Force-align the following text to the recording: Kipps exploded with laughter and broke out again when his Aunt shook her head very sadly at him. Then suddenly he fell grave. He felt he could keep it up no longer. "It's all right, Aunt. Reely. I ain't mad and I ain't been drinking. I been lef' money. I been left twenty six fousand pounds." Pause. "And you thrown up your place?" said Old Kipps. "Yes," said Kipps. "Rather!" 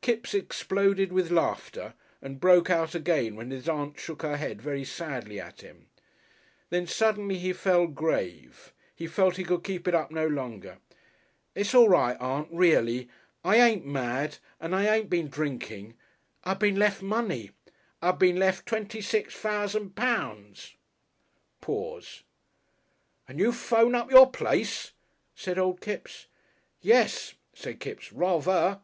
Kipps 0.00 0.34
exploded 0.34 1.12
with 1.12 1.30
laughter 1.30 1.94
and 2.20 2.40
broke 2.40 2.70
out 2.70 2.96
again 2.96 3.36
when 3.36 3.52
his 3.52 3.68
Aunt 3.68 3.96
shook 4.00 4.22
her 4.22 4.36
head 4.36 4.60
very 4.60 4.82
sadly 4.84 5.38
at 5.38 5.60
him. 5.60 5.86
Then 6.70 6.88
suddenly 6.88 7.38
he 7.38 7.52
fell 7.52 7.86
grave. 7.86 8.72
He 8.96 9.06
felt 9.06 9.36
he 9.36 9.44
could 9.44 9.62
keep 9.62 9.86
it 9.86 9.94
up 9.94 10.10
no 10.10 10.26
longer. 10.26 10.78
"It's 11.54 11.72
all 11.72 11.88
right, 11.88 12.16
Aunt. 12.18 12.48
Reely. 12.50 13.08
I 13.44 13.58
ain't 13.58 13.86
mad 13.86 14.38
and 14.58 14.74
I 14.74 14.92
ain't 14.92 15.08
been 15.08 15.28
drinking. 15.28 15.94
I 16.42 16.54
been 16.54 16.80
lef' 16.80 17.00
money. 17.00 17.52
I 18.02 18.10
been 18.10 18.40
left 18.40 18.66
twenty 18.66 19.00
six 19.00 19.34
fousand 19.34 19.94
pounds." 19.94 20.74
Pause. 21.60 22.24
"And 23.28 23.38
you 23.38 23.52
thrown 23.52 23.94
up 23.94 24.10
your 24.10 24.28
place?" 24.28 24.90
said 25.36 25.60
Old 25.60 25.80
Kipps. 25.80 26.26
"Yes," 26.80 27.36
said 27.54 27.78
Kipps. 27.78 28.12
"Rather!" 28.12 28.80